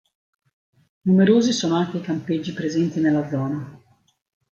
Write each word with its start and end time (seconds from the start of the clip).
Numerosi 1.03 1.53
sono 1.53 1.75
anche 1.75 1.97
i 1.97 2.01
campeggi 2.01 2.53
presenti 2.53 2.99
nella 2.99 3.29
zona. 3.29 3.79